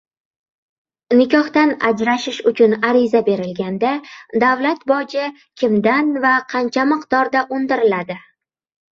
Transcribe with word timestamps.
Nikohdan 1.17 1.73
ajrashish 1.89 2.39
uchun 2.51 2.71
ariza 2.87 3.19
berilganda 3.27 3.91
davlat 4.43 4.81
boji 4.93 5.27
kimdan 5.63 6.09
va 6.25 6.31
qancha 6.55 6.87
miqdorda 6.93 7.45
undiriladi? 7.59 8.17